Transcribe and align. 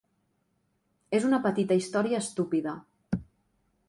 És 1.17 1.27
una 1.29 1.39
petita 1.43 1.77
història 1.81 2.21
estúpida. 2.25 2.73